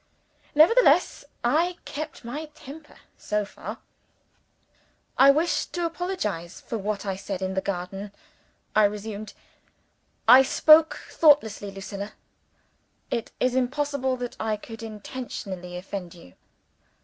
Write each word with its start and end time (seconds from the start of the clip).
Nevertheless, 0.55 1.25
I 1.43 1.77
kept 1.85 2.25
my 2.25 2.45
temper 2.55 2.95
so 3.19 3.45
far. 3.45 3.77
"I 5.15 5.29
wish 5.29 5.67
to 5.67 5.85
apologize 5.85 6.59
for 6.59 6.79
what 6.79 7.05
I 7.05 7.15
said 7.15 7.39
in 7.39 7.53
the 7.53 7.61
garden," 7.61 8.11
I 8.75 8.85
resumed. 8.85 9.33
"I 10.27 10.41
spoke 10.41 10.95
thoughtlessly, 11.11 11.69
Lucilla. 11.69 12.13
It 13.11 13.29
is 13.39 13.53
impossible 13.53 14.17
that 14.17 14.35
I 14.39 14.57
could 14.57 14.81
intentionally 14.81 15.77
offend 15.77 16.15
you." 16.15 16.33